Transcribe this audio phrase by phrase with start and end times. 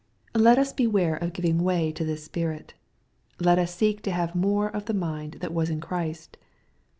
[0.33, 2.73] Let us beware of giving way to this spirit.
[3.39, 6.37] Let us seek to have more of the mind that was in Christ.